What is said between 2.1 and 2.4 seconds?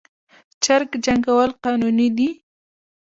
دي؟